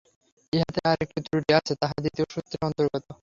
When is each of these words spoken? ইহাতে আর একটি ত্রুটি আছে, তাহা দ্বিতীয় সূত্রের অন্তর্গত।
ইহাতে 0.53 0.79
আর 0.85 0.97
একটি 1.05 1.19
ত্রুটি 1.25 1.51
আছে, 1.59 1.73
তাহা 1.81 1.95
দ্বিতীয় 2.03 2.25
সূত্রের 2.33 2.61
অন্তর্গত। 2.67 3.05